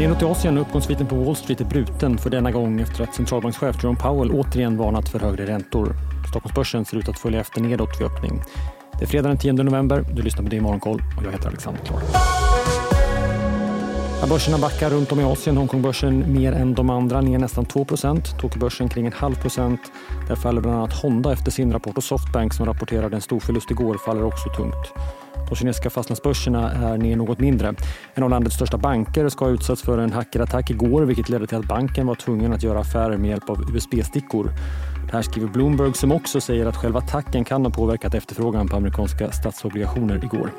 Neråt 0.00 0.22
i 0.22 0.24
Asien 0.24 0.58
och 0.58 0.62
uppgångssviten 0.66 1.06
på 1.06 1.14
Wall 1.16 1.36
Street 1.36 1.60
är 1.60 1.64
bruten 1.64 2.18
för 2.18 2.30
denna 2.30 2.50
gång 2.50 2.80
efter 2.80 3.02
att 3.04 3.14
centralbankschef 3.14 3.76
Jerome 3.82 3.98
Powell 3.98 4.30
återigen 4.30 4.76
varnat 4.76 5.08
för 5.08 5.18
högre 5.18 5.46
räntor. 5.46 5.94
Stockholmsbörsen 6.30 6.84
ser 6.84 6.96
ut 6.96 7.08
att 7.08 7.18
följa 7.18 7.40
efter 7.40 7.60
nedåt 7.60 8.00
vid 8.00 8.06
öppning. 8.06 8.42
Det 8.98 9.04
är 9.04 9.08
fredag 9.08 9.28
den 9.28 9.38
10 9.38 9.52
november. 9.52 10.04
Du 10.12 10.22
lyssnar 10.22 10.42
på 10.42 10.48
Det 10.48 10.56
i 10.56 10.60
Morgonkoll 10.60 11.02
och 11.16 11.24
jag 11.24 11.32
heter 11.32 11.48
Alexander 11.48 11.80
Klar. 11.84 12.00
Börserna 14.28 14.58
backar 14.58 14.90
runt 14.90 15.12
om 15.12 15.20
i 15.20 15.24
Asien. 15.24 15.56
Hongkongbörsen 15.56 16.34
mer 16.34 16.52
än 16.52 16.74
de 16.74 16.90
andra, 16.90 17.20
ner 17.20 17.38
nästan 17.38 17.66
2% 17.66 18.40
Tokyobörsen 18.40 18.88
kring 18.88 19.06
en 19.06 19.12
halv 19.12 19.34
procent. 19.34 19.80
Där 20.28 20.36
faller 20.36 20.60
bland 20.60 20.76
annat 20.76 20.92
Honda 20.92 21.32
efter 21.32 21.50
sin 21.50 21.72
rapport 21.72 21.96
och 21.96 22.04
Softbank 22.04 22.54
som 22.54 22.66
rapporterade 22.66 23.16
en 23.16 23.22
stor 23.22 23.40
förlust 23.40 23.70
igår 23.70 23.94
faller 23.94 24.24
också 24.24 24.48
tungt. 24.48 24.92
De 25.50 25.56
kinesiska 25.56 25.90
fastlandsbörserna 25.90 26.72
är 26.72 26.98
ner 26.98 27.16
något 27.16 27.38
mindre. 27.38 27.74
En 28.14 28.22
av 28.22 28.30
landets 28.30 28.56
största 28.56 28.78
banker 28.78 29.28
ska 29.28 29.44
ha 29.44 29.52
utsatts 29.52 29.82
för 29.82 29.98
en 29.98 30.12
hackerattack 30.12 30.70
igår 30.70 31.02
vilket 31.02 31.28
ledde 31.28 31.46
till 31.46 31.58
att 31.58 31.68
banken 31.68 32.06
var 32.06 32.14
tvungen 32.14 32.52
att 32.52 32.62
göra 32.62 32.78
affärer 32.78 33.16
med 33.16 33.30
hjälp 33.30 33.50
av 33.50 33.76
USB-stickor. 33.76 34.50
Det 35.06 35.12
här 35.12 35.22
skriver 35.22 35.48
Bloomberg 35.48 35.94
som 35.94 36.12
också 36.12 36.40
säger 36.40 36.66
att 36.66 36.76
själva 36.76 36.98
attacken 36.98 37.44
kan 37.44 37.64
ha 37.64 37.72
påverkat 37.72 38.14
efterfrågan 38.14 38.68
på 38.68 38.76
amerikanska 38.76 39.32
statsobligationer 39.32 40.24
igår. 40.24 40.50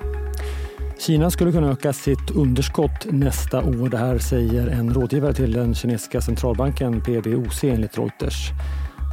Kina 1.00 1.32
skulle 1.32 1.52
kunna 1.52 1.72
öka 1.72 1.94
sitt 1.94 2.32
underskott 2.32 3.06
nästa 3.12 3.60
år. 3.60 3.90
Det 3.90 3.98
här 3.98 4.18
säger 4.18 4.68
en 4.68 4.94
rådgivare 4.94 5.34
till 5.34 5.52
den 5.52 5.76
kinesiska 5.76 6.22
centralbanken 6.22 7.02
PBOC 7.02 7.64
enligt 7.64 7.98
Reuters. 7.98 8.50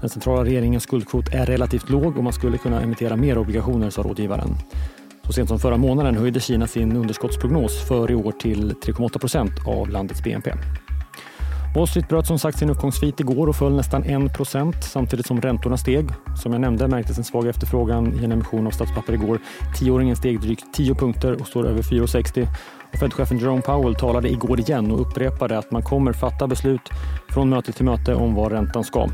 Den 0.01 0.11
centrala 0.11 0.45
regeringens 0.45 0.83
skuldkvot 0.83 1.29
är 1.35 1.47
relativt 1.47 1.91
låg 1.91 2.17
och 2.17 2.25
man 2.25 2.33
skulle 2.33 2.59
kunna 2.59 2.81
emittera 2.81 3.17
mer 3.17 3.39
obligationer, 3.39 3.91
sa 3.91 4.03
rådgivaren. 4.03 4.49
Så 5.29 5.33
sent 5.33 5.49
som 5.49 5.59
förra 5.59 5.77
månaden 5.77 6.17
höjde 6.17 6.41
Kina 6.41 6.67
sin 6.67 6.97
underskottsprognos 6.97 7.89
för 7.89 8.11
i 8.11 8.15
år 8.15 8.33
till 8.33 8.73
3,8 8.73 9.19
procent 9.19 9.53
av 9.67 9.89
landets 9.89 10.23
BNP. 10.23 10.53
Wall 11.75 11.89
Street 11.89 12.09
bröt 12.09 12.27
som 12.27 12.39
sagt 12.39 12.59
sin 12.59 12.71
uppgångssvit 12.71 13.21
igår 13.21 13.47
och 13.47 13.57
föll 13.57 13.77
nästan 13.77 14.03
1 14.03 14.35
procent 14.35 14.85
samtidigt 14.85 15.27
som 15.27 15.41
räntorna 15.41 15.77
steg. 15.77 16.09
Som 16.43 16.53
jag 16.53 16.61
nämnde 16.61 16.89
märktes 16.89 17.19
en 17.19 17.25
svag 17.25 17.47
efterfrågan 17.47 18.21
i 18.21 18.25
en 18.25 18.33
emission 18.33 18.67
av 18.67 18.71
statspapper 18.71 19.13
igår. 19.13 19.39
Tioåringen 19.79 20.17
steg 20.17 20.41
drygt 20.41 20.75
10 20.75 20.95
punkter 20.95 21.41
och 21.41 21.47
står 21.47 21.67
över 21.67 21.83
4,60. 21.83 22.47
Fed-chefen 22.93 23.39
Jerome 23.39 23.63
Powell 23.63 23.95
talade 23.95 24.29
igår 24.29 24.61
igen 24.61 24.91
och 24.91 25.01
upprepade 25.01 25.59
att 25.59 25.71
man 25.71 25.83
kommer 25.83 26.13
fatta 26.13 26.47
beslut 26.47 26.89
från 27.29 27.49
möte 27.49 27.73
till 27.73 27.85
möte 27.85 28.15
om 28.15 28.35
var 28.35 28.51
räntan 28.51 28.85
ska. 28.85 29.09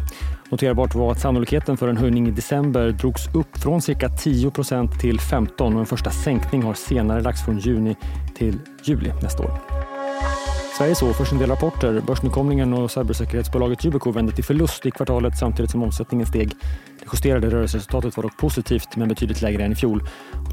Noterbart 0.50 0.94
var 0.94 1.12
att 1.12 1.20
sannolikheten 1.20 1.76
för 1.76 1.88
en 1.88 1.96
höjning 1.96 2.28
i 2.28 2.30
december 2.30 2.90
drogs 2.90 3.34
upp 3.34 3.58
från 3.58 3.82
cirka 3.82 4.08
10 4.08 4.50
procent 4.50 5.00
till 5.00 5.20
15 5.20 5.74
och 5.74 5.80
en 5.80 5.86
första 5.86 6.10
sänkning 6.10 6.62
har 6.62 6.74
senare 6.74 7.20
lagts 7.20 7.44
från 7.44 7.58
juni 7.58 7.96
till 8.34 8.58
juli 8.84 9.12
nästa 9.22 9.42
år. 9.42 9.60
Sverige 10.78 10.94
såg 10.94 11.16
först 11.16 11.32
en 11.32 11.38
del 11.38 11.50
rapporter. 11.50 12.02
Börsnykomlingen 12.06 12.72
och 12.72 12.90
cybersäkerhetsbolaget 12.90 13.84
Yubico 13.84 14.10
vände 14.10 14.32
till 14.32 14.44
förlust 14.44 14.86
i 14.86 14.90
kvartalet 14.90 15.38
samtidigt 15.38 15.70
som 15.70 15.82
omsättningen 15.82 16.26
steg. 16.26 16.52
Det 17.04 17.10
justerade 17.12 17.50
rörelseresultatet 17.50 18.16
var 18.16 18.22
dock 18.22 18.36
positivt 18.36 18.96
men 18.96 19.08
betydligt 19.08 19.42
lägre 19.42 19.64
än 19.64 19.72
i 19.72 19.74
fjol. 19.74 20.02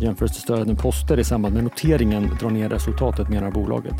Jämförelsestörande 0.01 0.75
poster 0.75 1.19
i 1.19 1.23
samband 1.23 1.55
med 1.55 1.63
noteringen 1.63 2.37
drar 2.39 2.49
ner 2.49 2.69
resultatet 2.69 3.29
menar 3.29 3.51
bolaget. 3.51 3.95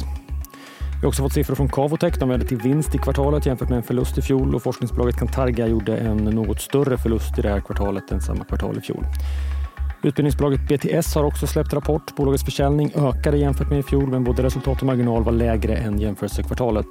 Vi 0.80 0.98
har 1.02 1.08
också 1.08 1.24
fått 1.24 1.34
siffror 1.34 1.56
från 1.56 1.70
Cavotec. 1.70 2.18
De 2.20 2.30
vände 2.30 2.48
till 2.48 2.58
vinst 2.58 2.96
i 2.96 2.98
kvartalet 2.98 3.46
jämfört 3.46 3.70
med 3.70 3.78
en 3.78 3.84
förlust 3.84 4.18
i 4.18 4.22
fjol 4.22 4.56
och 4.56 4.64
forskningsbolaget 4.64 5.16
Cantarga 5.16 5.68
gjorde 5.68 5.98
en 5.98 6.18
något 6.18 6.62
större 6.62 6.98
förlust 6.98 7.40
i 7.40 7.42
det 7.42 7.50
här 7.50 7.60
kvartalet 7.60 8.12
än 8.12 8.22
samma 8.22 8.44
kvartal 8.44 8.78
i 8.78 8.82
fjol. 8.82 9.06
Utbildningsbolaget 10.04 10.68
BTS 10.68 11.16
har 11.16 11.24
också 11.24 11.48
släppt 11.48 11.74
rapport. 11.74 12.16
Bolagets 12.16 12.46
försäljning 12.46 12.92
ökade 12.96 13.38
jämfört 13.38 13.70
med 13.70 13.80
i 13.80 13.84
fjol 13.84 14.08
men 14.08 14.24
både 14.24 14.44
resultat 14.44 14.80
och 14.80 14.88
marginal 14.88 15.24
var 15.24 15.32
lägre 15.32 15.76
än 15.76 16.00
jämförelsekvartalet. 16.00 16.88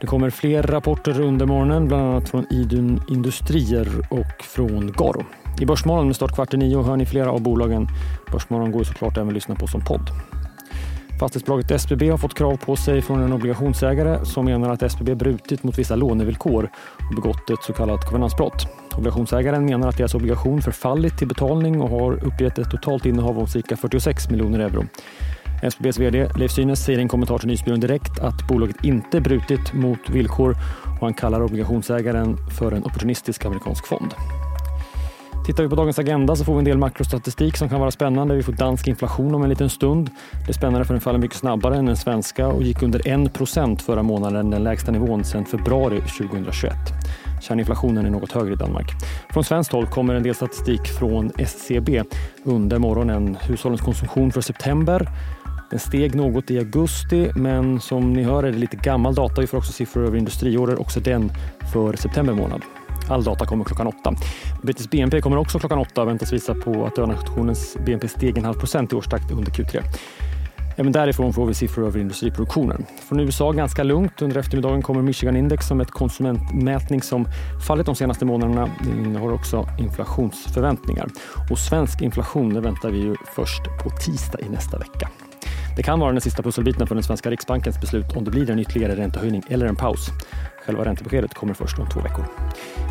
Det 0.00 0.06
kommer 0.06 0.30
fler 0.30 0.62
rapporter 0.62 1.20
under 1.20 1.46
morgonen, 1.46 1.88
bland 1.88 2.02
annat 2.02 2.28
från 2.28 2.46
Idun 2.50 3.02
Industrier 3.08 3.88
och 4.10 4.44
från 4.44 4.92
Garo. 4.92 5.24
I 5.60 5.66
Börsmorgon 5.66 6.06
med 6.06 6.16
start 6.16 6.34
kvart 6.34 6.54
i 6.54 6.56
nio 6.56 6.82
hör 6.82 6.96
ni 6.96 7.06
flera 7.06 7.30
av 7.30 7.42
bolagen. 7.42 7.88
Börsmorgon 8.32 8.72
går 8.72 8.84
såklart 8.84 9.16
även 9.16 9.28
att 9.28 9.34
lyssna 9.34 9.54
på 9.54 9.66
som 9.66 9.84
podd. 9.84 10.10
Fastighetsbolaget 11.20 11.70
SBB 11.70 12.10
har 12.10 12.18
fått 12.18 12.34
krav 12.34 12.56
på 12.56 12.76
sig 12.76 13.02
från 13.02 13.22
en 13.22 13.32
obligationsägare 13.32 14.24
som 14.24 14.44
menar 14.44 14.70
att 14.70 14.82
SBB 14.82 15.14
brutit 15.14 15.62
mot 15.62 15.78
vissa 15.78 15.96
lånevillkor 15.96 16.70
och 17.08 17.14
begått 17.14 17.50
ett 17.50 17.62
så 17.62 17.72
kallat 17.72 18.04
konvenansbrott. 18.04 18.66
Obligationsägaren 18.96 19.64
menar 19.64 19.88
att 19.88 19.96
deras 19.96 20.14
obligation 20.14 20.62
förfallit 20.62 21.18
till 21.18 21.28
betalning 21.28 21.80
och 21.80 21.88
har 21.88 22.24
uppgett 22.24 22.58
ett 22.58 22.70
totalt 22.70 23.06
innehav 23.06 23.38
om 23.38 23.46
cirka 23.46 23.76
46 23.76 24.30
miljoner 24.30 24.58
euro. 24.58 24.84
SBBs 25.62 25.98
vd 25.98 26.28
Leif 26.36 26.52
Synes 26.52 26.84
säger 26.84 26.98
i 26.98 27.02
en 27.02 27.08
kommentar 27.08 27.38
till 27.38 27.48
Nyhetsbyrån 27.48 27.80
Direkt 27.80 28.18
att 28.18 28.48
bolaget 28.48 28.84
inte 28.84 29.20
brutit 29.20 29.72
mot 29.72 30.10
villkor 30.10 30.56
och 31.00 31.06
han 31.06 31.14
kallar 31.14 31.42
obligationsägaren 31.42 32.36
för 32.58 32.72
en 32.72 32.84
opportunistisk 32.84 33.44
amerikansk 33.44 33.86
fond. 33.86 34.14
Tittar 35.46 35.62
vi 35.62 35.68
på 35.68 35.76
dagens 35.76 35.98
agenda 35.98 36.36
så 36.36 36.44
får 36.44 36.52
vi 36.52 36.58
en 36.58 36.64
del 36.64 36.78
makrostatistik 36.78 37.56
som 37.56 37.68
kan 37.68 37.80
vara 37.80 37.90
spännande. 37.90 38.34
Vi 38.34 38.42
får 38.42 38.52
dansk 38.52 38.88
inflation 38.88 39.34
om 39.34 39.42
en 39.42 39.48
liten 39.48 39.70
stund. 39.70 40.10
Det 40.46 40.50
är 40.50 40.52
spännande 40.52 40.84
för 40.84 40.94
den 40.94 41.00
faller 41.00 41.18
mycket 41.18 41.36
snabbare 41.36 41.76
än 41.76 41.86
den 41.86 41.96
svenska 41.96 42.48
och 42.48 42.62
gick 42.62 42.82
under 42.82 42.98
1% 42.98 43.78
förra 43.78 44.02
månaden, 44.02 44.50
den 44.50 44.64
lägsta 44.64 44.92
nivån 44.92 45.24
sedan 45.24 45.44
februari 45.44 46.00
2021. 46.00 46.72
Kärninflationen 47.40 48.06
är 48.06 48.10
något 48.10 48.32
högre 48.32 48.52
i 48.52 48.56
Danmark. 48.56 48.86
Från 49.32 49.44
svenskt 49.44 49.72
håll 49.72 49.86
kommer 49.86 50.14
en 50.14 50.22
del 50.22 50.34
statistik 50.34 50.86
från 50.86 51.32
SCB 51.38 52.02
under 52.44 52.78
morgonen. 52.78 53.36
Hushållens 53.40 53.80
konsumtion 53.80 54.32
för 54.32 54.40
september 54.40 55.08
den 55.70 55.78
steg 55.78 56.14
något 56.14 56.50
i 56.50 56.58
augusti, 56.58 57.30
men 57.34 57.80
som 57.80 58.12
ni 58.12 58.22
hör 58.22 58.42
är 58.42 58.52
det 58.52 58.58
lite 58.58 58.76
gammal 58.76 59.14
data. 59.14 59.40
Vi 59.40 59.46
får 59.46 59.58
också 59.58 59.72
siffror 59.72 60.06
över 60.06 60.18
industriorder, 60.18 60.80
också 60.80 61.00
den 61.00 61.32
för 61.72 61.96
september 61.96 62.34
månad. 62.34 62.62
All 63.08 63.24
data 63.24 63.46
kommer 63.46 63.64
klockan 63.64 63.86
åtta. 63.86 64.14
Brittisk 64.62 64.90
BNP 64.90 65.20
kommer 65.20 65.36
också 65.36 65.58
klockan 65.58 65.78
åtta 65.78 66.02
och 66.02 66.08
väntas 66.08 66.32
visa 66.32 66.54
på 66.54 66.86
att 66.86 66.96
nationens 66.96 67.76
BNP 67.86 68.08
steg 68.08 68.38
en 68.38 68.44
halv 68.44 68.58
procent 68.58 68.92
i 68.92 68.96
årstakt 68.96 69.30
under 69.30 69.52
Q3. 69.52 69.82
Även 70.76 70.92
därifrån 70.92 71.32
får 71.32 71.46
vi 71.46 71.54
siffror 71.54 71.86
över 71.86 72.00
industriproduktionen. 72.00 72.86
Från 73.08 73.20
USA 73.20 73.52
ganska 73.52 73.82
lugnt. 73.82 74.22
Under 74.22 74.36
eftermiddagen 74.36 74.82
kommer 74.82 75.02
Michigan 75.02 75.36
Index 75.36 75.66
som 75.66 75.80
ett 75.80 75.90
konsumentmätning 75.90 77.02
som 77.02 77.28
fallit 77.66 77.86
de 77.86 77.94
senaste 77.94 78.24
månaderna. 78.24 78.70
Det 78.80 79.02
innehåller 79.02 79.34
också 79.34 79.68
inflationsförväntningar. 79.78 81.08
Och 81.50 81.58
svensk 81.58 82.02
inflation 82.02 82.54
det 82.54 82.60
väntar 82.60 82.90
vi 82.90 82.98
ju 82.98 83.14
först 83.36 83.62
på 83.82 83.90
tisdag 83.90 84.40
i 84.40 84.48
nästa 84.48 84.78
vecka. 84.78 85.09
Det 85.76 85.82
kan 85.82 86.00
vara 86.00 86.12
den 86.12 86.20
sista 86.20 86.42
pusselbiten 86.42 86.86
för 86.86 86.94
den 86.94 87.04
svenska 87.04 87.30
Riksbankens 87.30 87.80
beslut 87.80 88.16
om 88.16 88.24
det 88.24 88.30
blir 88.30 88.50
en 88.50 88.58
ytterligare 88.58 88.96
räntehöjning 88.96 89.42
eller 89.48 89.66
en 89.66 89.76
paus. 89.76 90.08
Själva 90.66 90.84
räntebeskedet 90.84 91.34
kommer 91.34 91.54
först 91.54 91.78
om 91.78 91.88
två 91.88 92.00
veckor. 92.00 92.24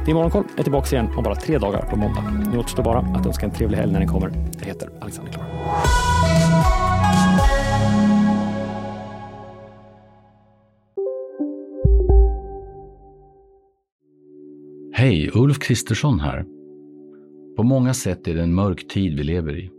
Din 0.06 0.10
är 0.10 0.14
Morgonkoll 0.14 0.44
är 0.58 0.64
tillbaka 0.64 0.96
igen 0.96 1.10
om 1.18 1.24
bara 1.24 1.36
tre 1.36 1.58
dagar 1.58 1.82
på 1.82 1.96
måndag. 1.96 2.24
Nu 2.52 2.58
återstår 2.58 2.84
bara 2.84 3.00
att 3.00 3.26
önska 3.26 3.46
en 3.46 3.52
trevlig 3.52 3.78
helg 3.78 3.92
när 3.92 4.00
den 4.00 4.10
kommer. 4.10 4.32
Jag 4.60 4.66
heter 4.66 4.90
Alexander 5.02 5.32
Klar. 5.32 5.46
Hej, 14.94 15.32
Ulf 15.34 15.60
Kristersson 15.60 16.20
här. 16.20 16.46
På 17.58 17.64
många 17.64 17.94
sätt 17.94 18.28
är 18.28 18.36
det 18.36 18.42
en 18.42 18.54
mörk 18.54 18.88
tid 18.88 19.18
vi 19.18 19.24
lever 19.24 19.58
i. 19.58 19.79